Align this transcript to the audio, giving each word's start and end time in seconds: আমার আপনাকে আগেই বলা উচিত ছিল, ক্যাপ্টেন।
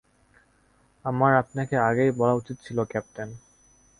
আমার 1.05 1.31
আপনাকে 1.33 1.75
আগেই 1.79 2.11
বলা 2.11 2.33
উচিত 2.33 2.57
ছিল, 2.63 2.77
ক্যাপ্টেন। 2.83 3.29